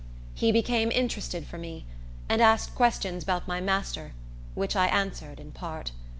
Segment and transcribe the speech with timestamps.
[0.33, 1.85] He became interested for me,
[2.27, 4.13] and asked questions about my master,
[4.55, 5.91] which I answered in part.